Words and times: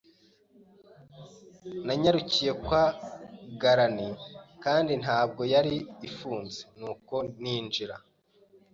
Nanyarukiye 1.85 2.51
kwa 2.63 2.83
Grannie 3.61 4.13
kandi 4.63 4.91
ntabwo 5.03 5.41
yari 5.53 5.75
ifunze, 6.07 6.61
nuko 6.79 7.15
ninjira. 7.41 7.95